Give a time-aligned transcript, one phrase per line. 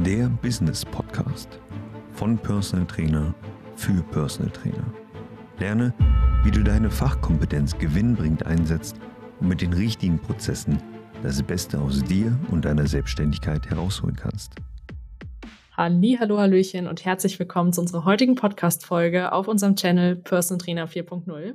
[0.00, 1.60] der Business Podcast
[2.12, 3.34] von Personal Trainer
[3.76, 4.92] für Personal Trainer.
[5.58, 5.92] Lerne,
[6.44, 8.96] wie du deine Fachkompetenz gewinnbringend einsetzt
[9.40, 10.78] und mit den richtigen Prozessen
[11.22, 14.54] das Beste aus dir und deiner Selbstständigkeit herausholen kannst.
[15.76, 20.88] Halli, hallo, hallöchen und herzlich willkommen zu unserer heutigen Podcast-Folge auf unserem Channel Personal Trainer
[20.88, 21.54] 4.0.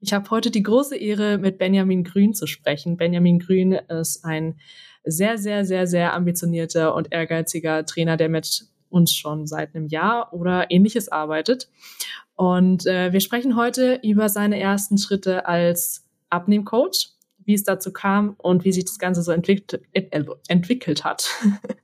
[0.00, 2.96] Ich habe heute die große Ehre, mit Benjamin Grün zu sprechen.
[2.96, 4.58] Benjamin Grün ist ein
[5.06, 10.32] sehr, sehr, sehr, sehr ambitionierter und ehrgeiziger Trainer, der mit uns schon seit einem Jahr
[10.32, 11.68] oder ähnliches arbeitet.
[12.34, 17.10] Und äh, wir sprechen heute über seine ersten Schritte als Abnehmcoach,
[17.44, 21.30] wie es dazu kam und wie sich das Ganze so entwickelt, äh, entwickelt hat.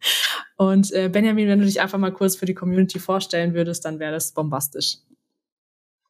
[0.57, 3.99] und äh, Benjamin, wenn du dich einfach mal kurz für die Community vorstellen würdest, dann
[3.99, 4.99] wäre das bombastisch.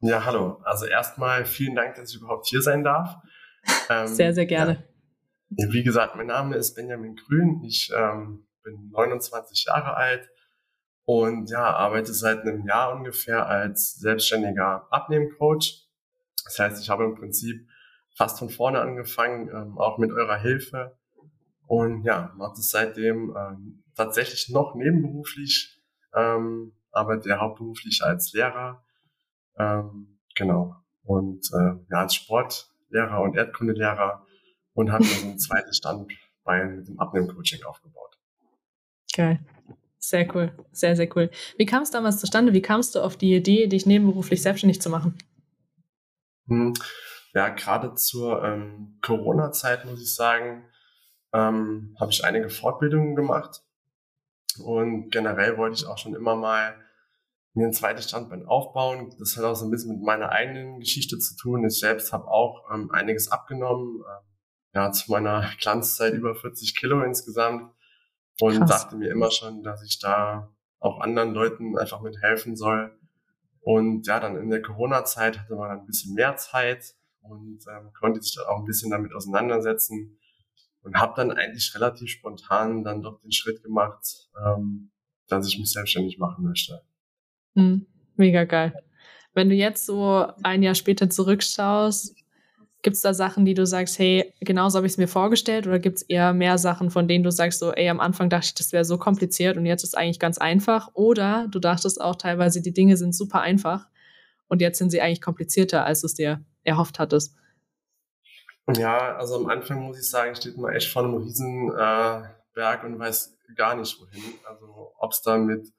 [0.01, 0.61] Ja, hallo.
[0.65, 3.17] Also erstmal vielen Dank, dass ich überhaupt hier sein darf.
[3.89, 4.73] Ähm, sehr, sehr gerne.
[4.73, 4.92] Ja.
[5.57, 7.63] Wie gesagt, mein Name ist Benjamin Grün.
[7.65, 10.29] Ich ähm, bin 29 Jahre alt
[11.05, 15.89] und ja, arbeite seit einem Jahr ungefähr als selbstständiger Abnehmcoach.
[16.45, 17.69] Das heißt, ich habe im Prinzip
[18.17, 20.97] fast von vorne angefangen, ähm, auch mit eurer Hilfe.
[21.67, 25.81] Und ja, mache das seitdem ähm, tatsächlich noch nebenberuflich,
[26.15, 28.83] ähm, arbeite hauptberuflich als Lehrer
[29.59, 30.77] ähm, genau.
[31.05, 34.25] Und äh, ja, als Sportlehrer und Erdkundelehrer
[34.75, 38.19] und habe mir so ein zweites Standbein mit dem Abnehmcoaching aufgebaut.
[39.15, 39.41] Geil.
[39.99, 40.53] Sehr cool.
[40.73, 41.31] Sehr, sehr cool.
[41.59, 42.53] Wie kam es damals zustande?
[42.53, 45.17] Wie kamst du auf die Idee, dich nebenberuflich selbstständig zu machen?
[46.49, 46.75] Hm,
[47.35, 50.65] ja, gerade zur ähm, Corona-Zeit, muss ich sagen,
[51.33, 53.63] ähm, habe ich einige Fortbildungen gemacht.
[54.63, 56.75] Und generell wollte ich auch schon immer mal
[57.55, 59.15] mir ein zweites Standbein aufbauen.
[59.19, 61.65] Das hat auch so ein bisschen mit meiner eigenen Geschichte zu tun.
[61.65, 64.01] Ich selbst habe auch ähm, einiges abgenommen.
[64.01, 64.32] Ähm,
[64.75, 67.73] ja, zu meiner Glanzzeit über 40 Kilo insgesamt.
[68.41, 68.71] Und Krass.
[68.71, 72.97] dachte mir immer schon, dass ich da auch anderen Leuten einfach mit helfen soll.
[73.61, 78.21] Und ja, dann in der Corona-Zeit hatte man ein bisschen mehr Zeit und ähm, konnte
[78.21, 80.19] sich dann auch ein bisschen damit auseinandersetzen
[80.83, 84.91] und habe dann eigentlich relativ spontan dann doch den Schritt gemacht, ähm,
[85.29, 86.83] dass ich mich selbstständig machen möchte.
[87.55, 87.87] Mhm.
[88.17, 88.75] Mega geil.
[89.33, 92.17] Wenn du jetzt so ein Jahr später zurückschaust,
[92.83, 95.79] gibt es da Sachen, die du sagst, hey, genauso habe ich es mir vorgestellt, oder
[95.79, 98.55] gibt es eher mehr Sachen, von denen du sagst, so, ey, am Anfang dachte ich,
[98.55, 102.17] das wäre so kompliziert und jetzt ist es eigentlich ganz einfach, oder du dachtest auch
[102.17, 103.87] teilweise, die Dinge sind super einfach
[104.49, 107.37] und jetzt sind sie eigentlich komplizierter, als du es dir erhofft hattest?
[108.77, 112.23] Ja, also am Anfang muss ich sagen, steht man echt vor einem riesen äh,
[112.55, 114.23] Berg und weiß gar nicht wohin.
[114.45, 115.73] Also ob es da mit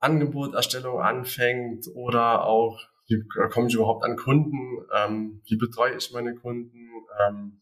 [0.00, 6.34] Angeboterstellung anfängt oder auch, wie komme ich überhaupt an Kunden, ähm, wie betreue ich meine
[6.34, 6.88] Kunden,
[7.20, 7.60] ähm,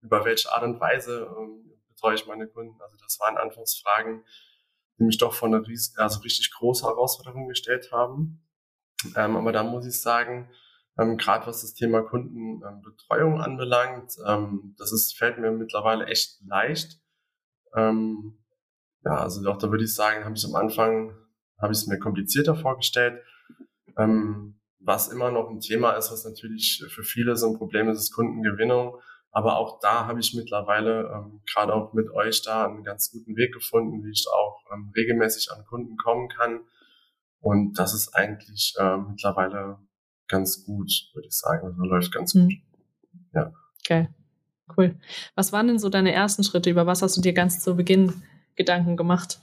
[0.00, 2.80] über welche Art und Weise ähm, betreue ich meine Kunden.
[2.80, 4.24] Also das waren Anfangsfragen,
[4.98, 8.42] die mich doch vor eine ries also richtig große Herausforderung gestellt haben.
[9.16, 10.50] Ähm, aber da muss ich sagen,
[10.98, 17.00] ähm, gerade was das Thema Kundenbetreuung anbelangt, ähm, das ist, fällt mir mittlerweile echt leicht.
[17.76, 21.12] Ja, also doch, da würde ich sagen, habe ich am Anfang
[21.60, 23.22] habe ich es mir komplizierter vorgestellt.
[23.96, 27.98] Ähm, was immer noch ein Thema ist, was natürlich für viele so ein Problem ist,
[27.98, 28.98] ist Kundengewinnung.
[29.30, 33.36] Aber auch da habe ich mittlerweile ähm, gerade auch mit euch da einen ganz guten
[33.36, 36.60] Weg gefunden, wie ich auch ähm, regelmäßig an Kunden kommen kann.
[37.40, 39.78] Und das ist eigentlich äh, mittlerweile
[40.28, 41.66] ganz gut, würde ich sagen.
[41.66, 42.44] Also läuft ganz mhm.
[42.44, 42.58] gut.
[43.34, 43.52] Ja.
[43.80, 44.08] Okay,
[44.76, 44.94] cool.
[45.34, 46.70] Was waren denn so deine ersten Schritte?
[46.70, 48.22] Über was hast du dir ganz zu Beginn
[48.54, 49.40] Gedanken gemacht?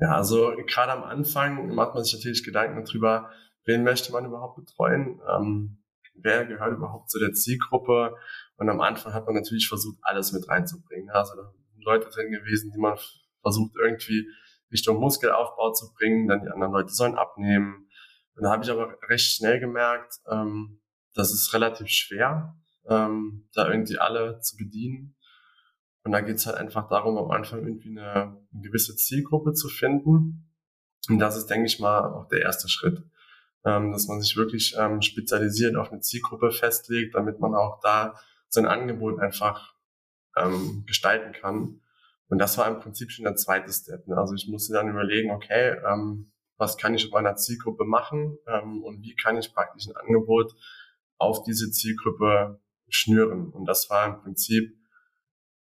[0.00, 3.30] Ja, also gerade am Anfang macht man sich natürlich Gedanken darüber,
[3.68, 5.82] wen möchte man überhaupt betreuen, ähm,
[6.14, 8.16] wer gehört überhaupt zu der Zielgruppe.
[8.56, 11.10] Und am Anfang hat man natürlich versucht, alles mit reinzubringen.
[11.10, 12.98] Also da sind Leute drin gewesen, die man
[13.42, 14.26] versucht irgendwie
[14.72, 17.88] Richtung Muskelaufbau zu bringen, dann die anderen Leute sollen abnehmen.
[18.34, 20.80] Und da habe ich aber recht schnell gemerkt, ähm,
[21.14, 22.56] das ist relativ schwer,
[22.88, 25.14] ähm, da irgendwie alle zu bedienen.
[26.04, 29.68] Und da geht es halt einfach darum, am Anfang irgendwie eine, eine, gewisse Zielgruppe zu
[29.68, 30.54] finden.
[31.08, 33.02] Und das ist, denke ich mal, auch der erste Schritt.
[33.64, 38.14] Ähm, dass man sich wirklich ähm, spezialisiert auf eine Zielgruppe festlegt, damit man auch da
[38.48, 39.74] sein Angebot einfach
[40.36, 41.80] ähm, gestalten kann.
[42.28, 44.06] Und das war im Prinzip schon der zweite Step.
[44.06, 44.16] Ne?
[44.16, 48.82] Also ich musste dann überlegen, okay, ähm, was kann ich mit meiner Zielgruppe machen ähm,
[48.84, 50.54] und wie kann ich praktisch ein Angebot
[51.16, 53.50] auf diese Zielgruppe schnüren.
[53.50, 54.78] Und das war im Prinzip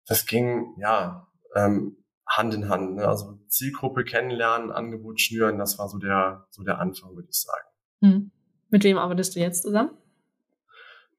[0.07, 2.97] das ging ja ähm, Hand in Hand.
[2.97, 3.07] Ne?
[3.07, 7.69] Also Zielgruppe kennenlernen, Angebot schnüren, das war so der so der Anfang, würde ich sagen.
[8.03, 8.31] Hm.
[8.71, 9.91] Mit wem arbeitest du jetzt zusammen?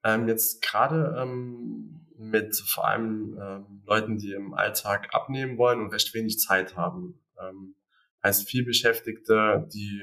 [0.04, 5.92] Ähm, jetzt gerade ähm, mit vor allem ähm, Leuten, die im Alltag abnehmen wollen und
[5.92, 7.20] recht wenig Zeit haben.
[7.40, 7.74] Ähm,
[8.22, 10.02] heißt viel Beschäftigte, die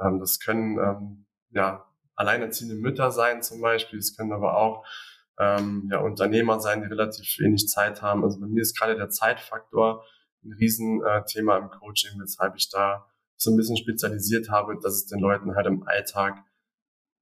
[0.00, 4.84] ähm, das können ähm, ja alleinerziehende Mütter sein zum Beispiel, es können aber auch
[5.38, 8.22] ja, Unternehmer sein, die relativ wenig Zeit haben.
[8.22, 10.04] Also bei mir ist gerade der Zeitfaktor
[10.44, 13.10] ein Riesenthema im Coaching, weshalb ich da
[13.42, 16.44] so ein bisschen spezialisiert habe, dass es den Leuten halt im Alltag,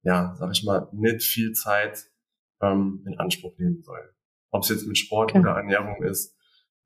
[0.03, 2.07] ja, sag ich mal, nicht viel Zeit
[2.61, 4.13] ähm, in Anspruch nehmen soll.
[4.51, 5.39] Ob es jetzt mit Sport okay.
[5.39, 6.35] oder Ernährung ist,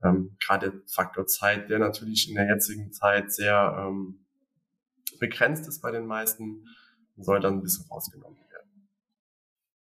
[0.04, 4.26] ähm, gerade Faktor Zeit, der natürlich in der jetzigen Zeit sehr ähm,
[5.20, 6.66] begrenzt ist bei den meisten,
[7.18, 8.90] soll dann ein bisschen rausgenommen werden.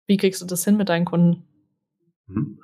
[0.07, 1.47] Wie kriegst du das hin mit deinen Kunden?
[2.27, 2.61] Hm.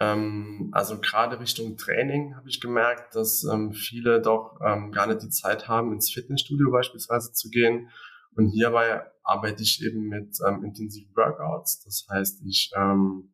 [0.00, 5.22] Ähm, also gerade Richtung Training habe ich gemerkt, dass ähm, viele doch ähm, gar nicht
[5.22, 7.90] die Zeit haben, ins Fitnessstudio beispielsweise zu gehen.
[8.34, 11.84] Und hierbei arbeite ich eben mit ähm, intensiven Workouts.
[11.84, 13.32] Das heißt, ich ähm,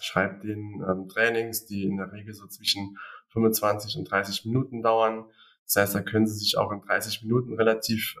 [0.00, 2.96] schreibe den ähm, Trainings, die in der Regel so zwischen
[3.32, 5.24] 25 und 30 Minuten dauern.
[5.64, 8.16] Das heißt, da können Sie sich auch in 30 Minuten relativ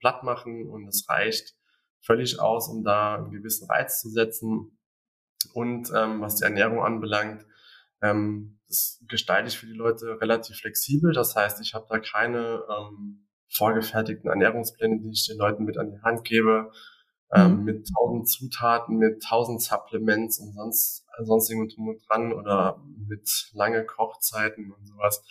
[0.00, 1.54] platt machen und es reicht
[2.00, 4.76] völlig aus, um da einen gewissen Reiz zu setzen.
[5.46, 7.44] Und ähm, was die Ernährung anbelangt,
[8.02, 11.12] ähm, das gestalte ich für die Leute relativ flexibel.
[11.12, 15.90] Das heißt, ich habe da keine ähm, vorgefertigten Ernährungspläne, die ich den Leuten mit an
[15.90, 16.70] die Hand gebe,
[17.32, 17.64] ähm, mhm.
[17.64, 23.84] mit tausend Zutaten, mit tausend Supplements und sonst sonstigen drum und dran oder mit lange
[23.84, 25.22] Kochzeiten und sowas.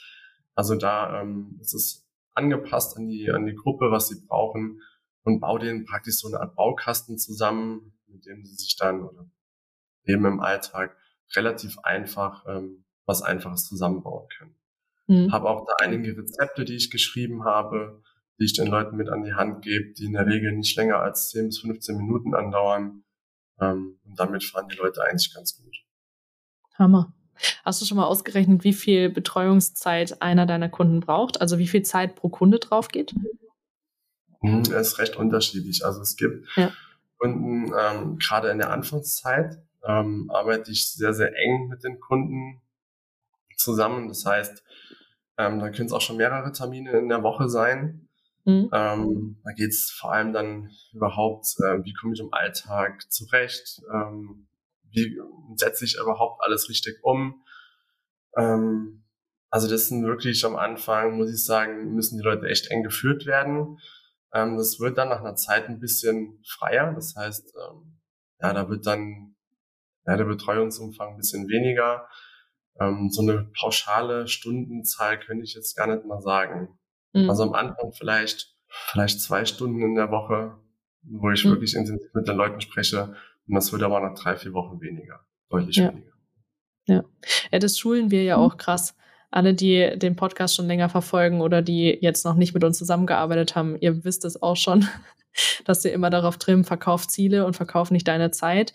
[0.56, 4.82] Also da ähm, ist es angepasst an die an die Gruppe, was sie brauchen
[5.24, 9.26] und baue denen praktisch so eine Art Baukasten zusammen, mit dem sie sich dann oder
[10.06, 10.96] eben im Alltag
[11.36, 14.56] relativ einfach ähm, was Einfaches zusammenbauen können.
[15.08, 15.32] Mhm.
[15.32, 18.02] Habe auch da einige Rezepte, die ich geschrieben habe,
[18.40, 21.00] die ich den Leuten mit an die Hand gebe, die in der Regel nicht länger
[21.00, 23.04] als 10 bis 15 Minuten andauern.
[23.60, 25.76] Ähm, und damit fahren die Leute eigentlich ganz gut.
[26.76, 27.14] Hammer.
[27.64, 31.42] Hast du schon mal ausgerechnet, wie viel Betreuungszeit einer deiner Kunden braucht?
[31.42, 33.14] Also wie viel Zeit pro Kunde drauf geht?
[34.42, 35.86] Hm, ist recht unterschiedlich.
[35.86, 36.72] Also es gibt ja.
[37.18, 42.62] Kunden, ähm, gerade in der Anfangszeit, ähm, arbeite ich sehr, sehr eng mit den Kunden
[43.58, 44.08] zusammen.
[44.08, 44.64] Das heißt,
[45.38, 48.10] ähm, da können es auch schon mehrere Termine in der Woche sein.
[48.46, 48.70] Mhm.
[48.74, 53.82] Ähm, da geht es vor allem dann überhaupt, äh, wie komme ich im Alltag zurecht,
[53.94, 54.48] ähm,
[54.90, 55.20] wie
[55.56, 57.44] setze ich überhaupt alles richtig um.
[58.36, 59.04] Ähm,
[59.50, 63.26] also das sind wirklich am Anfang, muss ich sagen, müssen die Leute echt eng geführt
[63.26, 63.78] werden.
[64.34, 66.94] Ähm, das wird dann nach einer Zeit ein bisschen freier.
[66.94, 68.00] Das heißt, ähm,
[68.40, 69.36] ja, da wird dann
[70.06, 72.08] ja, der Betreuungsumfang ein bisschen weniger.
[72.80, 76.80] Ähm, so eine pauschale Stundenzahl könnte ich jetzt gar nicht mal sagen.
[77.14, 77.30] Mhm.
[77.30, 80.58] Also am Anfang vielleicht, vielleicht zwei Stunden in der Woche,
[81.04, 81.52] wo ich mhm.
[81.52, 83.16] wirklich intensiv mit den Leuten spreche.
[83.48, 85.90] Und das wird aber nach drei, vier Wochen weniger, deutlich ja.
[85.90, 86.12] weniger.
[86.88, 87.04] Ja.
[87.52, 88.44] ja, das schulen wir ja mhm.
[88.44, 88.96] auch krass.
[89.32, 93.56] Alle, die den Podcast schon länger verfolgen oder die jetzt noch nicht mit uns zusammengearbeitet
[93.56, 94.88] haben, ihr wisst es auch schon,
[95.66, 98.74] dass ihr immer darauf trimmen, verkauf Ziele und verkauf nicht deine Zeit.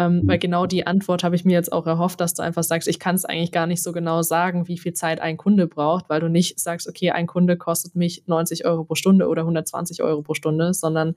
[0.00, 2.86] Ähm, weil genau die Antwort habe ich mir jetzt auch erhofft, dass du einfach sagst,
[2.86, 6.08] ich kann es eigentlich gar nicht so genau sagen, wie viel Zeit ein Kunde braucht,
[6.08, 10.02] weil du nicht sagst, okay, ein Kunde kostet mich 90 Euro pro Stunde oder 120
[10.04, 11.16] Euro pro Stunde, sondern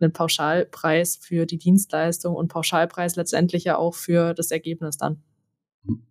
[0.00, 5.22] einen Pauschalpreis für die Dienstleistung und Pauschalpreis letztendlich ja auch für das Ergebnis dann.
[5.82, 6.06] Mhm.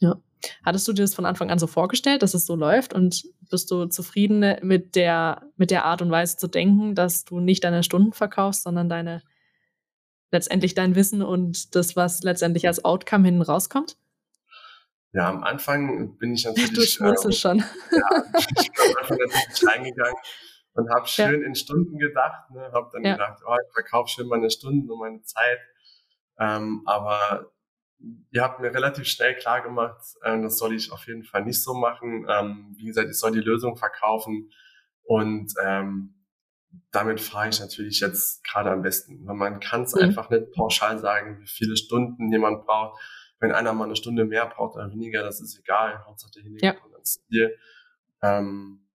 [0.00, 0.16] Ja.
[0.64, 3.70] Hattest du dir das von Anfang an so vorgestellt, dass es so läuft und bist
[3.70, 7.82] du zufrieden mit der, mit der Art und Weise zu denken, dass du nicht deine
[7.82, 9.22] Stunden verkaufst, sondern deine,
[10.30, 13.96] letztendlich dein Wissen und das, was letztendlich als Outcome hinten rauskommt?
[15.12, 16.72] Ja, am Anfang bin ich natürlich.
[16.72, 17.58] Du schmunzelst äh, schon.
[17.90, 20.16] Ja, ich bin am Anfang natürlich reingegangen
[20.74, 21.46] und habe schön ja.
[21.46, 22.50] in Stunden gedacht.
[22.50, 22.70] Ne?
[22.72, 23.12] Habe dann ja.
[23.12, 25.58] gedacht, oh, ich verkaufe schön meine Stunden und meine Zeit.
[26.38, 27.50] Ähm, aber
[28.30, 31.62] ihr habt mir relativ schnell klar gemacht, äh, das soll ich auf jeden Fall nicht
[31.62, 32.26] so machen.
[32.28, 34.50] Ähm, wie gesagt, ich soll die Lösung verkaufen
[35.02, 36.14] und ähm,
[36.92, 39.26] damit fahre ich natürlich jetzt gerade am besten.
[39.26, 40.02] Weil man kann es mhm.
[40.02, 43.00] einfach nicht pauschal sagen, wie viele Stunden jemand braucht.
[43.38, 46.04] Wenn einer mal eine Stunde mehr braucht oder weniger, das ist egal.
[46.04, 46.72] Hauptsache derjenige ja.
[46.74, 47.56] kommt ans Ziel.
[48.22, 48.86] Ähm,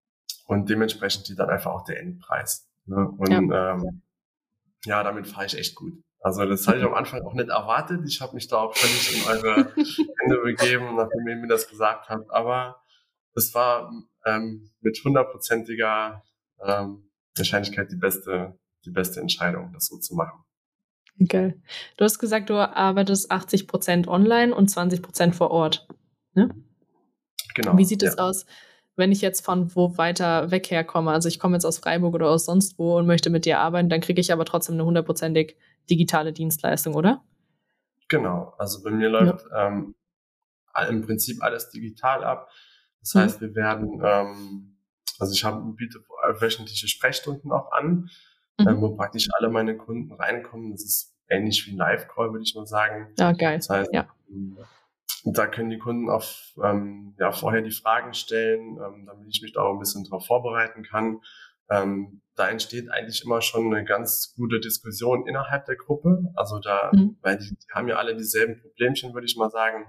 [0.45, 2.69] und dementsprechend steht dann einfach auch der Endpreis.
[2.85, 3.09] Ne?
[3.17, 3.73] Und ja.
[3.73, 4.01] Ähm,
[4.85, 5.93] ja, damit fahre ich echt gut.
[6.19, 8.01] Also das hatte ich am Anfang auch nicht erwartet.
[8.07, 12.09] Ich habe mich da auch völlig in eure Hände begeben, nachdem ihr mir das gesagt
[12.09, 12.31] habt.
[12.31, 12.81] Aber
[13.35, 13.91] es war
[14.25, 16.23] ähm, mit hundertprozentiger
[16.63, 20.43] ähm, Wahrscheinlichkeit die beste, die beste Entscheidung, das so zu machen.
[21.27, 21.61] Geil.
[21.95, 25.87] Du hast gesagt, du arbeitest 80 Prozent online und 20 Prozent vor Ort.
[26.33, 26.49] Ne?
[27.53, 27.77] Genau.
[27.77, 28.23] Wie sieht es ja.
[28.23, 28.45] aus,
[28.97, 31.11] wenn ich jetzt von wo weiter weg herkomme?
[31.11, 33.89] Also ich komme jetzt aus Freiburg oder aus sonst wo und möchte mit dir arbeiten,
[33.89, 35.55] dann kriege ich aber trotzdem eine hundertprozentig
[35.89, 37.23] digitale Dienstleistung, oder?
[38.07, 38.53] Genau.
[38.57, 39.67] Also bei mir läuft ja.
[39.67, 39.95] ähm,
[40.89, 42.49] im Prinzip alles digital ab.
[42.99, 44.77] Das heißt, wir werden ähm,
[45.19, 45.99] Also ich habe, biete
[46.39, 48.09] wöchentliche Sprechstunden auch an,
[48.59, 48.67] mhm.
[48.67, 50.71] äh, wo praktisch alle meine Kunden reinkommen.
[50.71, 53.13] Das ist ähnlich wie ein Live-Call, würde ich mal sagen.
[53.17, 53.57] Ja, geil.
[53.57, 54.07] Das heißt, ja.
[54.29, 54.57] Ähm,
[55.23, 56.25] da können die Kunden auch
[56.63, 60.25] ähm, ja, vorher die Fragen stellen, ähm, damit ich mich da auch ein bisschen darauf
[60.25, 61.21] vorbereiten kann.
[61.69, 66.31] Ähm, da entsteht eigentlich immer schon eine ganz gute Diskussion innerhalb der Gruppe.
[66.35, 67.17] Also da, mhm.
[67.21, 69.85] weil die, die haben ja alle dieselben Problemchen, würde ich mal sagen.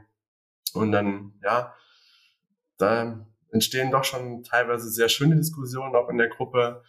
[0.72, 1.74] Und dann, ja,
[2.78, 6.82] da entstehen doch schon teilweise sehr schöne Diskussionen auch in der Gruppe.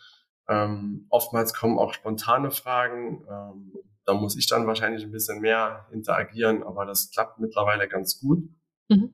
[0.48, 3.26] Ähm, oftmals kommen auch spontane Fragen.
[3.30, 3.74] Ähm,
[4.06, 8.50] da muss ich dann wahrscheinlich ein bisschen mehr interagieren, aber das klappt mittlerweile ganz gut.
[8.90, 9.14] Mhm.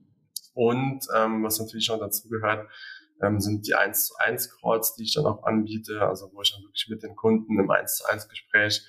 [0.53, 2.69] Und ähm, was natürlich schon dazu gehört,
[3.23, 6.51] ähm, sind die 1 zu 1 Calls, die ich dann auch anbiete, also wo ich
[6.51, 8.85] dann wirklich mit den Kunden im 1 zu 1 Gespräch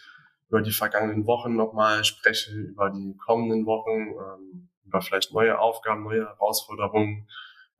[0.48, 6.04] über die vergangenen Wochen nochmal spreche, über die kommenden Wochen, ähm, über vielleicht neue Aufgaben,
[6.04, 7.28] neue Herausforderungen,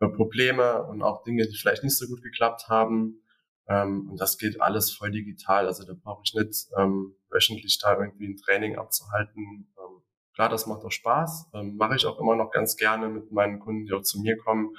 [0.01, 3.21] über Probleme und auch Dinge, die vielleicht nicht so gut geklappt haben.
[3.69, 5.67] Ähm, und das geht alles voll digital.
[5.67, 9.73] Also da brauche ich nicht ähm, wöchentlich da irgendwie ein Training abzuhalten.
[9.79, 10.03] Ähm,
[10.35, 11.51] klar, das macht auch Spaß.
[11.55, 14.37] Ähm, Mache ich auch immer noch ganz gerne mit meinen Kunden, die auch zu mir
[14.37, 14.75] kommen.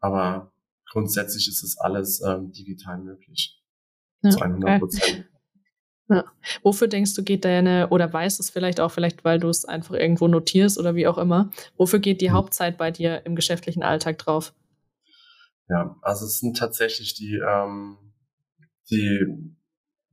[0.00, 0.52] Aber
[0.90, 3.58] grundsätzlich ist es alles ähm, digital möglich.
[4.22, 5.26] Ja, zu 100 Prozent.
[6.08, 6.24] Ja.
[6.62, 9.94] Wofür denkst du, geht deine, oder weißt es vielleicht auch, vielleicht weil du es einfach
[9.94, 12.32] irgendwo notierst oder wie auch immer, wofür geht die mhm.
[12.32, 14.52] Hauptzeit bei dir im geschäftlichen Alltag drauf?
[15.68, 17.96] Ja, also es sind tatsächlich die, ähm,
[18.90, 19.54] die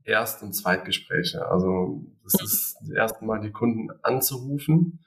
[0.04, 1.48] Erst- und Zweitgespräche.
[1.50, 5.04] Also das ist das erste Mal die Kunden anzurufen,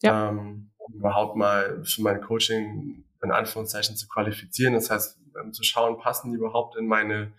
[0.00, 0.30] ja.
[0.30, 4.74] ähm, um überhaupt mal für mein Coaching in Anführungszeichen zu qualifizieren.
[4.74, 7.32] Das heißt, ähm, zu schauen, passen die überhaupt in meine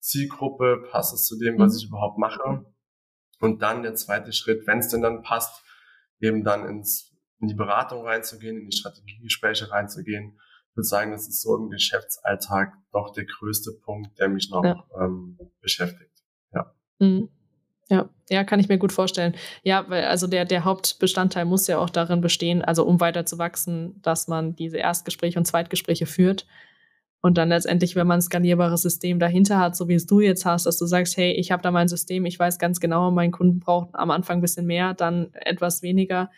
[0.00, 1.78] Zielgruppe, passt es zu dem, was mhm.
[1.78, 2.64] ich überhaupt mache.
[3.40, 5.62] Und dann der zweite Schritt, wenn es denn dann passt,
[6.20, 10.38] eben dann ins, in die Beratung reinzugehen, in die Strategiegespräche reinzugehen.
[10.70, 14.64] Ich würde sagen, das ist so im Geschäftsalltag doch der größte Punkt, der mich noch
[14.64, 14.84] ja.
[15.00, 16.22] ähm, beschäftigt.
[16.52, 16.74] Ja.
[16.98, 17.28] Mhm.
[17.90, 19.34] Ja, ja, kann ich mir gut vorstellen.
[19.62, 23.38] Ja, weil also der, der Hauptbestandteil muss ja auch darin bestehen, also um weiter zu
[23.38, 26.46] wachsen, dass man diese Erstgespräche und Zweitgespräche führt.
[27.20, 30.44] Und dann letztendlich, wenn man ein skalierbares System dahinter hat, so wie es du jetzt
[30.44, 33.32] hast, dass du sagst, hey, ich habe da mein System, ich weiß ganz genau, mein
[33.32, 36.30] Kunden braucht am Anfang ein bisschen mehr, dann etwas weniger.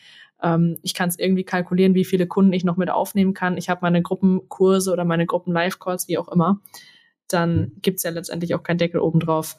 [0.43, 3.59] Ähm, ich kann es irgendwie kalkulieren, wie viele Kunden ich noch mit aufnehmen kann.
[3.59, 6.61] Ich habe meine Gruppenkurse oder meine Gruppen-Live-Calls, wie auch immer.
[7.29, 7.73] Dann mhm.
[7.83, 9.59] gibt's ja letztendlich auch keinen Deckel obendrauf.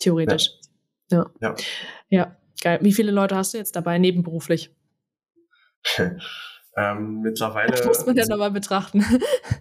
[0.00, 0.50] Theoretisch.
[1.10, 1.30] Ja.
[1.40, 1.54] ja.
[2.08, 2.78] Ja, geil.
[2.82, 4.74] Wie viele Leute hast du jetzt dabei nebenberuflich?
[6.76, 7.70] ähm, mittlerweile.
[7.70, 9.04] Das muss man ja nochmal betrachten.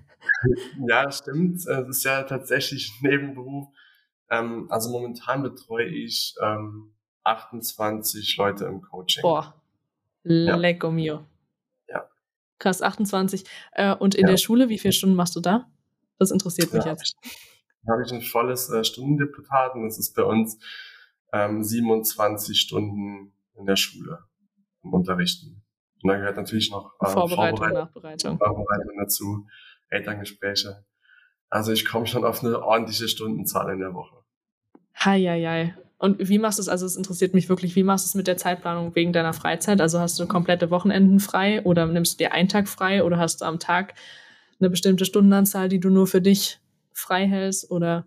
[0.87, 1.57] ja, stimmt.
[1.57, 3.67] Es ist ja tatsächlich ein Nebenberuf.
[4.31, 6.93] Ähm, also momentan betreue ich ähm,
[7.23, 9.21] 28 Leute im Coaching.
[9.21, 9.61] Boah,
[10.23, 10.93] lecco ja.
[10.93, 11.25] mio.
[11.87, 12.09] Ja.
[12.59, 13.43] Krass, 28.
[13.73, 14.31] Äh, und in ja.
[14.31, 15.69] der Schule, wie viele Stunden machst du da?
[16.17, 17.15] Das interessiert mich ja, jetzt
[17.87, 20.59] habe ich ein volles äh, Stundendeputat und das ist bei uns
[21.33, 24.19] ähm, 27 Stunden in der Schule
[24.83, 25.63] im Unterrichten.
[26.01, 28.37] Und da gehört natürlich noch äh, Vorbereitung, Vorbereitung, Nachbereitung.
[28.37, 29.47] Vorbereitung dazu,
[29.89, 30.85] Elterngespräche.
[31.49, 34.17] Also ich komme schon auf eine ordentliche Stundenzahl in der Woche.
[34.95, 35.73] Hi, hi, hi.
[35.97, 36.69] Und wie machst du es?
[36.69, 39.81] Also es interessiert mich wirklich, wie machst du es mit der Zeitplanung wegen deiner Freizeit?
[39.81, 43.41] Also hast du komplette Wochenenden frei oder nimmst du dir einen Tag frei oder hast
[43.41, 43.95] du am Tag
[44.59, 46.59] eine bestimmte Stundenanzahl, die du nur für dich
[46.99, 48.05] frei hältst oder?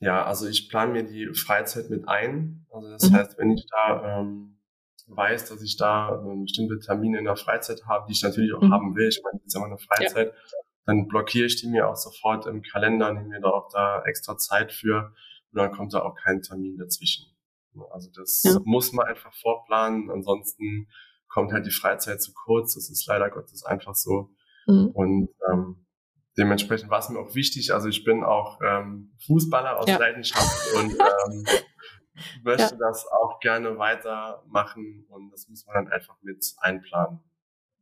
[0.00, 2.66] Ja, also ich plane mir die Freizeit mit ein.
[2.70, 3.14] Also das mhm.
[3.14, 4.58] heißt, wenn ich da ähm,
[5.06, 8.62] weiß, dass ich da ähm, bestimmte Termine in der Freizeit habe, die ich natürlich auch
[8.62, 8.72] mhm.
[8.72, 10.58] haben will, ich meine, das ist ja meine Freizeit, ja.
[10.86, 14.38] dann blockiere ich die mir auch sofort im Kalender, nehme mir da auch da extra
[14.38, 15.12] Zeit für
[15.52, 17.26] und dann kommt da auch kein Termin dazwischen.
[17.90, 18.58] Also das ja.
[18.64, 20.88] muss man einfach vorplanen, ansonsten
[21.28, 24.30] kommt halt die Freizeit zu kurz, das ist leider Gottes einfach so.
[24.66, 24.90] Mhm.
[24.94, 25.86] Und ähm,
[26.40, 27.72] dementsprechend war es mir auch wichtig.
[27.72, 29.98] Also ich bin auch ähm, Fußballer aus ja.
[29.98, 31.44] Leidenschaft und ähm,
[32.42, 32.78] möchte ja.
[32.78, 37.20] das auch gerne weitermachen und das muss man dann einfach mit einplanen.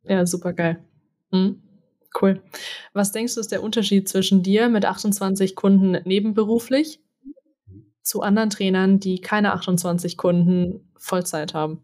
[0.03, 0.85] Ja, super geil.
[1.31, 1.63] Mhm.
[2.21, 2.43] Cool.
[2.95, 7.01] Was denkst du, ist der Unterschied zwischen dir mit 28 Kunden nebenberuflich
[8.03, 11.83] zu anderen Trainern, die keine 28 Kunden Vollzeit haben?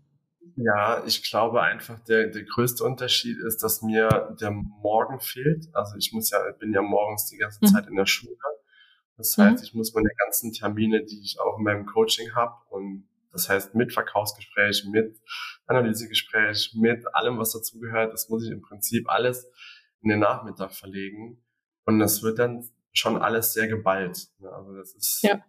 [0.57, 5.67] Ja, ich glaube einfach, der, der größte Unterschied ist, dass mir der Morgen fehlt.
[5.73, 7.69] Also ich muss ja, bin ja morgens die ganze mhm.
[7.69, 8.37] Zeit in der Schule.
[9.17, 9.65] Das heißt, mhm.
[9.65, 13.75] ich muss meine ganzen Termine, die ich auch in meinem Coaching habe, und das heißt
[13.75, 15.21] mit Verkaufsgespräch, mit
[15.67, 19.49] Analysegespräch, mit allem, was dazugehört, das muss ich im Prinzip alles
[20.03, 21.43] in den Nachmittag verlegen.
[21.85, 24.29] Und das wird dann schon alles sehr geballt.
[24.41, 25.45] Also das ist ja.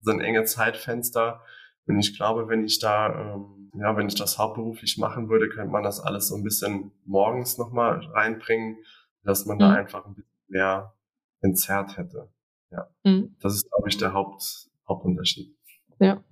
[0.00, 1.44] so ein enge Zeitfenster.
[1.86, 5.70] Und ich glaube, wenn ich da ähm, ja, wenn ich das hauptberuflich machen würde, könnte
[5.70, 8.78] man das alles so ein bisschen morgens nochmal reinbringen,
[9.24, 9.60] dass man mhm.
[9.60, 10.94] da einfach ein bisschen mehr
[11.40, 12.28] entzerrt hätte.
[12.70, 12.88] Ja.
[13.04, 13.36] Mhm.
[13.40, 15.54] Das ist, glaube ich, der Haupt, Hauptunterschied.
[16.00, 16.22] Ja.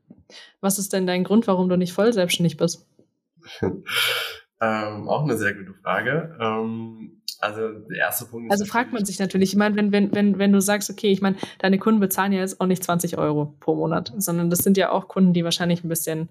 [0.61, 2.87] Was ist denn dein Grund, warum du nicht voll selbstständig bist?
[3.63, 6.37] ähm, auch eine sehr gute Frage.
[6.41, 8.53] Ähm, also der erste Punkt.
[8.53, 11.23] Also fragt man sich natürlich, ich meine, wenn, wenn, wenn, wenn du sagst, okay, ich
[11.23, 14.77] meine, deine Kunden bezahlen ja jetzt auch nicht 20 Euro pro Monat, sondern das sind
[14.77, 16.29] ja auch Kunden, die wahrscheinlich ein bisschen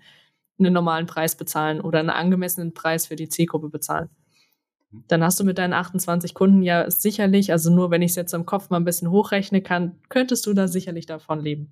[0.60, 4.10] einen normalen Preis bezahlen oder einen angemessenen Preis für die Zielgruppe bezahlen.
[4.92, 5.04] Mhm.
[5.08, 8.34] Dann hast du mit deinen 28 Kunden ja sicherlich, also nur wenn ich es jetzt
[8.34, 11.72] im Kopf mal ein bisschen hochrechnen kann, könntest du da sicherlich davon leben.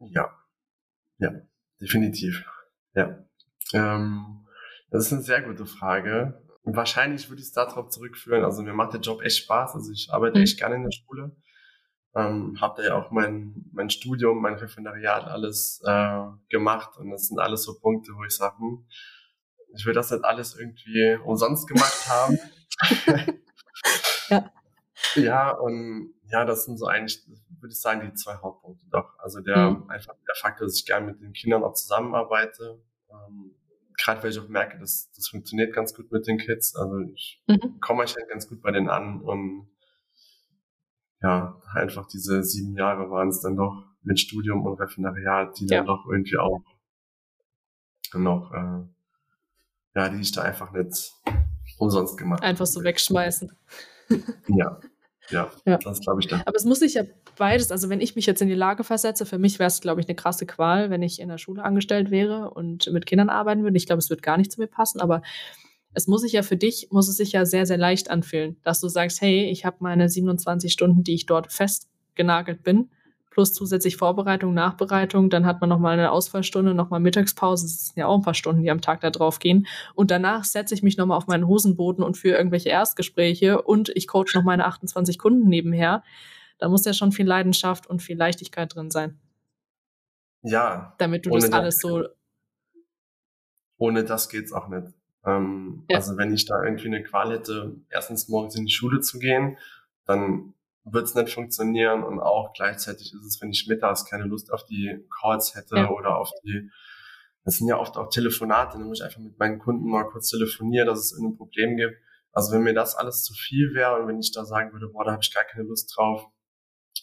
[0.00, 0.30] Ja,
[1.18, 1.32] ja,
[1.80, 2.44] definitiv.
[2.94, 3.24] Ja.
[3.72, 4.46] Ähm,
[4.90, 6.40] das ist eine sehr gute Frage.
[6.62, 8.44] Wahrscheinlich würde ich es darauf zurückführen.
[8.44, 9.74] Also mir macht der Job echt Spaß.
[9.74, 10.44] Also ich arbeite mhm.
[10.44, 11.36] echt gerne in der Schule.
[12.16, 17.26] Ähm, habe da ja auch mein, mein Studium, mein Referendariat alles äh, gemacht und das
[17.26, 18.86] sind alles so Punkte, wo ich sage, hm,
[19.76, 22.38] ich will das nicht alles irgendwie umsonst gemacht haben.
[24.28, 24.50] ja.
[25.16, 27.24] Ja, und ja, das sind so eigentlich,
[27.60, 29.18] würde ich sagen, die zwei Hauptpunkte doch.
[29.18, 29.90] Also der mhm.
[29.90, 32.80] einfach der Faktor, dass ich gerne mit den Kindern auch zusammenarbeite.
[33.10, 33.54] Ähm,
[33.96, 36.74] Gerade weil ich auch merke, dass das funktioniert ganz gut mit den Kids.
[36.74, 37.80] Also ich mhm.
[37.80, 39.68] komme eigentlich halt ganz gut bei denen an und
[41.24, 45.78] ja, einfach diese sieben Jahre waren es dann doch mit Studium und Referendariat, die ja.
[45.78, 46.62] dann doch irgendwie auch
[48.12, 48.82] noch, äh,
[49.94, 51.14] ja, die ich da einfach nicht
[51.78, 53.50] umsonst gemacht Einfach so wegschmeißen.
[54.48, 54.78] ja.
[55.30, 56.42] Ja, ja, das glaube ich dann.
[56.42, 57.04] Aber es muss sich ja
[57.38, 60.02] beides, also wenn ich mich jetzt in die Lage versetze, für mich wäre es, glaube
[60.02, 63.62] ich, eine krasse Qual, wenn ich in der Schule angestellt wäre und mit Kindern arbeiten
[63.62, 63.78] würde.
[63.78, 65.22] Ich glaube, es wird gar nicht zu mir passen, aber
[65.94, 68.80] es muss sich ja für dich, muss es sich ja sehr, sehr leicht anfühlen, dass
[68.80, 72.90] du sagst, hey, ich habe meine 27 Stunden, die ich dort festgenagelt bin,
[73.30, 78.06] plus zusätzlich Vorbereitung, Nachbereitung, dann hat man nochmal eine Ausfallstunde, nochmal Mittagspause, das sind ja
[78.06, 79.66] auch ein paar Stunden, die am Tag da drauf gehen.
[79.94, 84.08] Und danach setze ich mich nochmal auf meinen Hosenboden und führe irgendwelche Erstgespräche und ich
[84.08, 86.02] coach noch meine 28 Kunden nebenher.
[86.58, 89.18] Da muss ja schon viel Leidenschaft und viel Leichtigkeit drin sein.
[90.42, 90.94] Ja.
[90.98, 92.04] Damit du das alles so.
[93.78, 94.94] Ohne das geht's auch nicht.
[95.26, 95.96] Ähm, ja.
[95.96, 99.58] Also wenn ich da irgendwie eine Qual hätte, erstens morgens in die Schule zu gehen,
[100.06, 104.52] dann wird es nicht funktionieren und auch gleichzeitig ist es, wenn ich mittags keine Lust
[104.52, 105.90] auf die Calls hätte ja.
[105.90, 106.70] oder auf die,
[107.44, 110.28] das sind ja oft auch Telefonate, dann muss ich einfach mit meinen Kunden mal kurz
[110.28, 111.96] telefonieren, dass es ein Problem gibt.
[112.32, 115.04] Also wenn mir das alles zu viel wäre und wenn ich da sagen würde, boah,
[115.04, 116.26] da habe ich gar keine Lust drauf,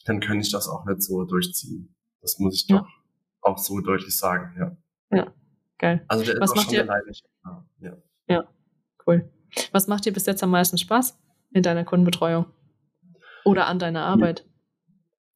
[0.06, 1.96] dann könnte ich das auch nicht so durchziehen.
[2.22, 2.88] Das muss ich doch ja.
[3.42, 4.78] auch so deutlich sagen, ja.
[5.18, 5.34] Ja,
[5.80, 6.06] geil.
[6.08, 7.24] Also der Was ist auch schon leidig.
[7.80, 7.98] Ja.
[8.32, 8.44] Ja,
[9.08, 9.30] cool.
[9.72, 11.18] Was macht dir bis jetzt am meisten Spaß
[11.52, 12.46] in deiner Kundenbetreuung?
[13.44, 14.46] Oder an deiner Arbeit?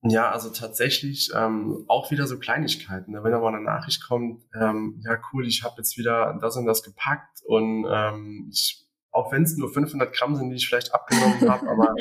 [0.08, 3.14] Ja, also tatsächlich ähm, auch wieder so Kleinigkeiten.
[3.14, 3.24] Ne?
[3.24, 6.66] Wenn da mal eine Nachricht kommt, ähm, ja cool, ich habe jetzt wieder das und
[6.66, 10.94] das gepackt und ähm, ich, auch wenn es nur 500 Gramm sind, die ich vielleicht
[10.94, 11.96] abgenommen habe, aber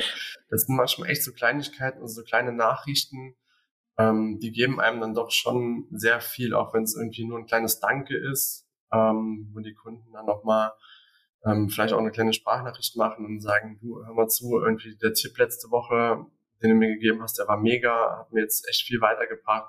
[0.51, 3.37] das sind manchmal echt so Kleinigkeiten und so kleine Nachrichten,
[3.97, 7.47] ähm, die geben einem dann doch schon sehr viel, auch wenn es irgendwie nur ein
[7.47, 8.64] kleines Danke ist,
[8.95, 10.73] ähm, wo die Kunden dann nochmal
[11.45, 15.13] ähm, vielleicht auch eine kleine Sprachnachricht machen und sagen, du, hör mal zu, irgendwie der
[15.13, 16.27] Tipp letzte Woche,
[16.63, 19.69] den du mir gegeben hast, der war mega, hat mir jetzt echt viel weitergebracht.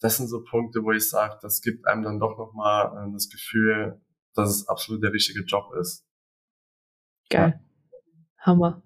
[0.00, 3.28] Das sind so Punkte, wo ich sage, das gibt einem dann doch nochmal äh, das
[3.28, 4.00] Gefühl,
[4.34, 6.04] dass es absolut der richtige Job ist.
[7.30, 7.60] Geil.
[7.60, 7.96] Ja.
[8.38, 8.83] Hammer.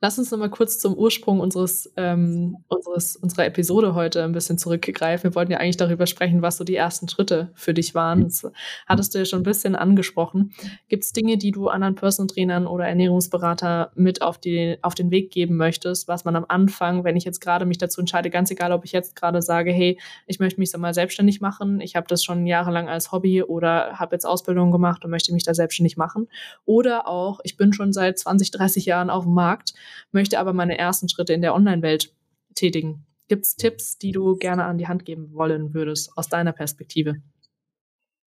[0.00, 5.30] Lass uns nochmal kurz zum Ursprung unseres, ähm, unseres, unserer Episode heute ein bisschen zurückgreifen.
[5.30, 8.24] Wir wollten ja eigentlich darüber sprechen, was so die ersten Schritte für dich waren.
[8.24, 8.46] Das
[8.86, 10.52] hattest du ja schon ein bisschen angesprochen.
[10.88, 15.10] Gibt es Dinge, die du anderen Personal Trainern oder Ernährungsberater mit auf, die, auf den
[15.10, 18.50] Weg geben möchtest, was man am Anfang, wenn ich jetzt gerade mich dazu entscheide, ganz
[18.50, 21.96] egal, ob ich jetzt gerade sage, hey, ich möchte mich so mal selbstständig machen, ich
[21.96, 25.54] habe das schon jahrelang als Hobby oder habe jetzt Ausbildung gemacht und möchte mich da
[25.54, 26.28] selbstständig machen.
[26.64, 29.74] Oder auch, ich bin schon seit 20, 30 Jahren auf dem Markt Markt,
[30.12, 32.14] möchte aber meine ersten Schritte in der Online-Welt
[32.54, 33.06] tätigen.
[33.28, 37.22] Gibt es Tipps, die du gerne an die Hand geben wollen würdest, aus deiner Perspektive?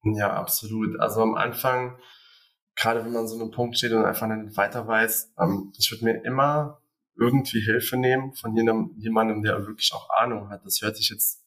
[0.03, 0.99] Ja, absolut.
[0.99, 1.97] Also am Anfang,
[2.75, 6.05] gerade wenn man so einen Punkt steht und einfach nicht weiter weiß, ähm, ich würde
[6.05, 6.79] mir immer
[7.15, 8.55] irgendwie Hilfe nehmen von
[8.97, 10.65] jemandem, der wirklich auch Ahnung hat.
[10.65, 11.43] Das hört sich jetzt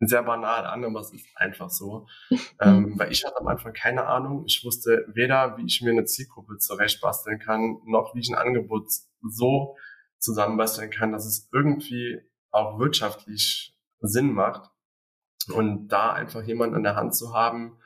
[0.00, 2.06] sehr banal an, aber es ist einfach so.
[2.60, 4.44] ähm, weil ich hatte am Anfang keine Ahnung.
[4.46, 8.88] Ich wusste weder, wie ich mir eine Zielgruppe zurechtbasteln kann, noch wie ich ein Angebot
[9.22, 9.76] so
[10.18, 14.70] zusammenbasteln kann, dass es irgendwie auch wirtschaftlich Sinn macht.
[15.52, 17.78] Und da einfach jemanden an der Hand zu haben,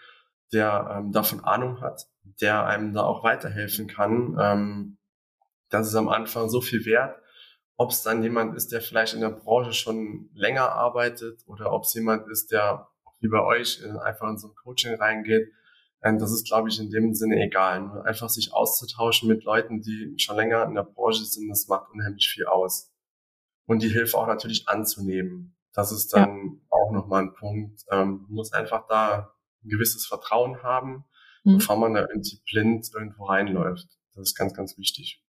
[0.53, 2.09] der ähm, davon Ahnung hat,
[2.41, 4.99] der einem da auch weiterhelfen kann, ähm,
[5.69, 7.23] das ist am Anfang so viel wert
[7.83, 11.83] ob es dann jemand ist, der vielleicht in der Branche schon länger arbeitet oder ob
[11.83, 12.89] es jemand ist, der
[13.21, 15.53] wie bei euch einfach in so ein Coaching reingeht.
[16.03, 17.81] Ähm, das ist, glaube ich, in dem Sinne egal.
[17.83, 21.91] Nur einfach sich auszutauschen mit Leuten, die schon länger in der Branche sind, das macht
[21.93, 22.91] unheimlich viel aus.
[23.67, 25.57] und die Hilfe auch natürlich anzunehmen.
[25.73, 26.61] Das ist dann ja.
[26.71, 27.83] auch nochmal ein Punkt.
[27.91, 29.35] Ähm, man muss einfach da
[29.65, 31.05] ein gewisses Vertrauen haben,
[31.45, 31.59] mhm.
[31.59, 33.89] bevor man da irgendwie blind irgendwo reinläuft.
[34.15, 35.25] Das ist ganz, ganz wichtig.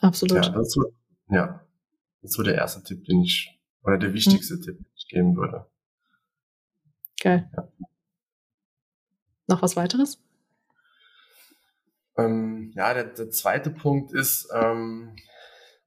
[0.00, 0.44] Absolut.
[0.44, 0.84] Ja, das ist so,
[1.28, 1.66] ja,
[2.20, 4.62] das ist so der erste Tipp, den ich, oder der wichtigste mhm.
[4.62, 5.66] Tipp, den ich geben würde.
[7.20, 7.50] Geil.
[7.56, 7.68] Ja.
[9.46, 10.18] Noch was weiteres?
[12.16, 15.16] Ähm, ja, der, der, zweite Punkt ist ähm,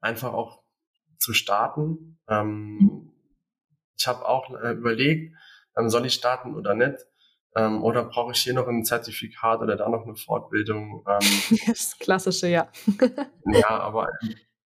[0.02, 0.62] einfach auch
[1.20, 2.20] zu starten.
[2.28, 3.12] Ähm,
[3.98, 5.36] ich habe auch äh, überlegt,
[5.78, 6.98] ähm, soll ich starten oder nicht?
[7.56, 11.04] Ähm, oder brauche ich hier noch ein Zertifikat oder da noch eine Fortbildung?
[11.08, 12.70] Ähm, das Klassische, ja.
[13.46, 14.10] ja, aber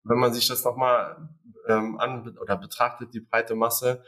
[0.03, 1.29] wenn man sich das nochmal
[1.67, 4.03] ähm, an oder betrachtet, die breite Masse,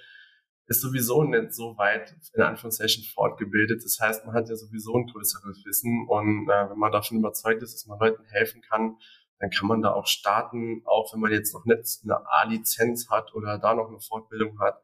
[0.71, 3.83] ist sowieso nicht so weit in Anführungszeichen fortgebildet.
[3.83, 7.61] Das heißt, man hat ja sowieso ein größeres Wissen und äh, wenn man davon überzeugt
[7.61, 8.97] ist, dass man Leuten helfen kann,
[9.39, 13.33] dann kann man da auch starten, auch wenn man jetzt noch nicht eine A-Lizenz hat
[13.33, 14.81] oder da noch eine Fortbildung hat.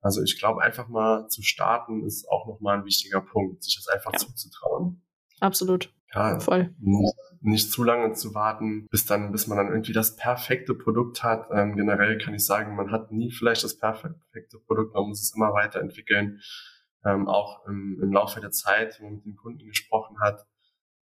[0.00, 3.88] Also ich glaube, einfach mal zu starten ist auch nochmal ein wichtiger Punkt, sich das
[3.88, 4.18] einfach ja.
[4.18, 5.02] zuzutrauen.
[5.40, 5.92] Absolut.
[6.12, 6.74] Ja, voll.
[6.80, 11.22] Nicht, nicht, zu lange zu warten, bis dann, bis man dann irgendwie das perfekte Produkt
[11.22, 11.48] hat.
[11.52, 15.34] Ähm, generell kann ich sagen, man hat nie vielleicht das perfekte Produkt, man muss es
[15.34, 16.40] immer weiterentwickeln.
[17.04, 20.44] Ähm, auch im, im Laufe der Zeit, wenn man mit den Kunden gesprochen hat.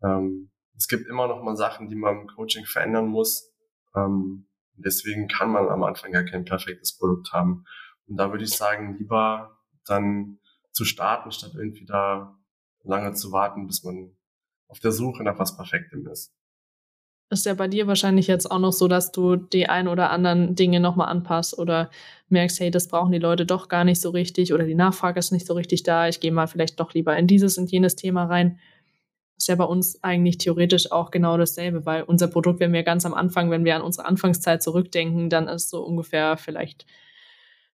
[0.02, 3.52] Ähm, es gibt immer noch mal Sachen, die man im Coaching verändern muss.
[3.96, 7.64] Ähm, deswegen kann man am Anfang ja kein perfektes Produkt haben.
[8.06, 10.38] Und da würde ich sagen, lieber dann
[10.70, 12.38] zu starten, statt irgendwie da
[12.84, 14.16] lange zu warten, bis man
[14.68, 16.32] auf der Suche nach was Perfektem ist.
[17.30, 20.54] Ist ja bei dir wahrscheinlich jetzt auch noch so, dass du die ein oder anderen
[20.54, 21.90] Dinge nochmal anpasst oder
[22.30, 25.30] merkst, hey, das brauchen die Leute doch gar nicht so richtig oder die Nachfrage ist
[25.30, 28.24] nicht so richtig da, ich gehe mal vielleicht doch lieber in dieses und jenes Thema
[28.24, 28.58] rein.
[29.36, 33.04] Ist ja bei uns eigentlich theoretisch auch genau dasselbe, weil unser Produkt, wenn wir ganz
[33.04, 36.86] am Anfang, wenn wir an unsere Anfangszeit zurückdenken, dann ist so ungefähr vielleicht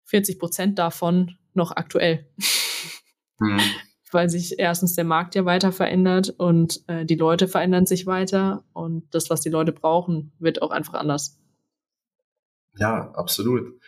[0.04, 2.26] 40 Prozent davon noch aktuell.
[3.38, 3.60] Mhm
[4.14, 8.64] weil sich erstens der Markt ja weiter verändert und äh, die Leute verändern sich weiter
[8.72, 11.38] und das, was die Leute brauchen, wird auch einfach anders.
[12.76, 13.80] Ja, absolut.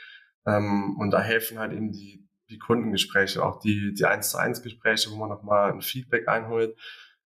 [0.47, 4.63] Ähm, und da helfen halt eben die, die Kundengespräche, auch die, die 1 zu 1
[4.63, 6.77] Gespräche, wo man nochmal ein Feedback einholt.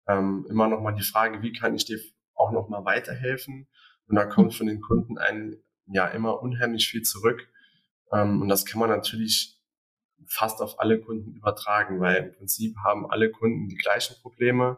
[0.08, 2.00] Ähm, immer nochmal die Frage, wie kann ich dir
[2.36, 3.68] auch nochmal weiterhelfen?
[4.08, 5.58] Und da kommt von den Kunden ein,
[5.88, 7.48] ja, immer unheimlich viel zurück.
[8.12, 9.59] Ähm, und das kann man natürlich
[10.28, 14.78] fast auf alle Kunden übertragen, weil im Prinzip haben alle Kunden die gleichen Probleme.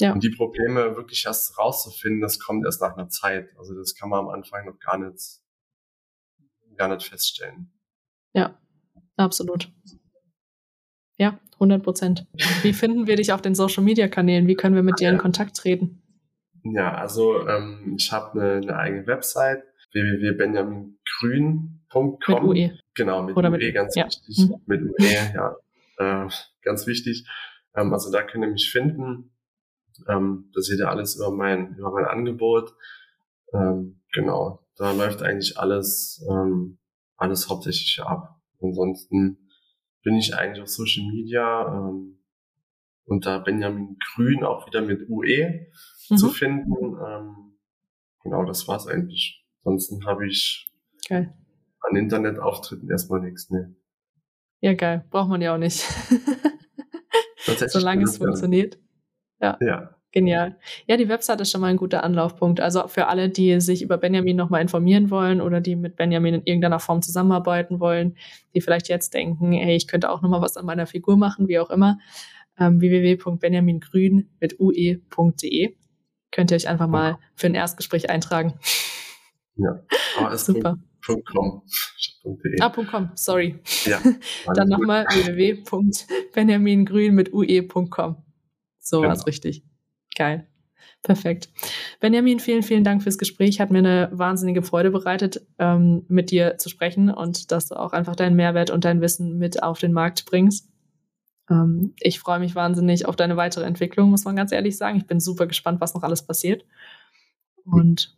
[0.00, 0.12] Ja.
[0.12, 3.50] Und die Probleme wirklich erst rauszufinden, das kommt erst nach einer Zeit.
[3.58, 5.40] Also das kann man am Anfang noch gar nicht,
[6.76, 7.72] gar nicht feststellen.
[8.32, 8.58] Ja,
[9.16, 9.70] absolut.
[11.18, 12.26] Ja, 100 Prozent.
[12.62, 14.46] Wie finden wir dich auf den Social Media Kanälen?
[14.46, 16.02] Wie können wir mit dir in Kontakt treten?
[16.64, 19.62] Ja, also ähm, ich habe eine, eine eigene Website
[21.92, 22.48] www.benjamingrün.com.
[22.48, 22.78] Mit UE.
[22.94, 24.06] Genau, mit Oder UE, mit, ganz ja.
[24.06, 24.38] wichtig.
[24.38, 24.56] Mhm.
[24.66, 25.56] Mit UE, ja.
[25.98, 26.28] Äh,
[26.62, 27.28] ganz wichtig.
[27.74, 29.32] Ähm, also da könnt ihr mich finden.
[30.08, 32.74] Ähm, da seht ihr alles über mein, über mein Angebot.
[33.52, 36.78] Ähm, genau, da läuft eigentlich alles, ähm,
[37.16, 38.40] alles hauptsächlich ab.
[38.60, 39.48] Ansonsten
[40.02, 42.18] bin ich eigentlich auf Social Media ähm,
[43.04, 45.66] unter Benjamin Grün auch wieder mit UE
[46.08, 46.16] mhm.
[46.16, 46.72] zu finden.
[47.06, 47.58] Ähm,
[48.22, 49.44] genau, das war's eigentlich.
[49.64, 50.72] Ansonsten habe ich
[51.08, 51.34] geil.
[51.82, 53.50] An Internetauftritten erstmal nichts.
[53.50, 53.74] Ne.
[54.60, 55.04] Ja, geil.
[55.10, 55.84] Braucht man ja auch nicht.
[57.66, 58.78] Solange es funktioniert.
[59.40, 59.58] Ja.
[59.60, 59.94] ja.
[60.12, 60.58] Genial.
[60.86, 62.60] Ja, die Website ist schon mal ein guter Anlaufpunkt.
[62.60, 66.42] Also für alle, die sich über Benjamin nochmal informieren wollen oder die mit Benjamin in
[66.44, 68.16] irgendeiner Form zusammenarbeiten wollen,
[68.54, 71.58] die vielleicht jetzt denken, hey, ich könnte auch nochmal was an meiner Figur machen, wie
[71.58, 71.98] auch immer.
[72.58, 75.76] Ähm, www.benjamingrün mit ue.de
[76.30, 78.58] könnt ihr euch einfach mal für ein Erstgespräch eintragen.
[79.56, 79.82] Ja,
[80.18, 80.78] aber es Super.
[81.06, 81.62] .com.
[82.60, 83.60] Ah, .com, sorry.
[83.84, 84.00] Ja,
[84.54, 88.16] Dann nochmal www.benjamingrün mit ue.com.
[88.78, 89.08] So genau.
[89.08, 89.64] war es richtig.
[90.16, 90.46] Geil.
[91.02, 91.48] Perfekt.
[91.98, 93.60] Benjamin, vielen, vielen Dank fürs Gespräch.
[93.60, 97.92] Hat mir eine wahnsinnige Freude bereitet, ähm, mit dir zu sprechen und dass du auch
[97.92, 100.68] einfach deinen Mehrwert und dein Wissen mit auf den Markt bringst.
[101.50, 104.98] Ähm, ich freue mich wahnsinnig auf deine weitere Entwicklung, muss man ganz ehrlich sagen.
[104.98, 106.64] Ich bin super gespannt, was noch alles passiert.
[107.64, 108.16] Und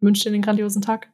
[0.00, 1.08] wünsche dir einen grandiosen Tag.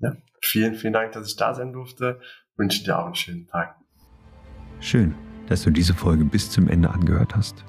[0.00, 2.20] Ja, vielen, vielen Dank, dass ich da sein durfte.
[2.56, 3.76] Wünsche dir auch einen schönen Tag.
[4.80, 5.14] Schön,
[5.46, 7.64] dass du diese Folge bis zum Ende angehört hast.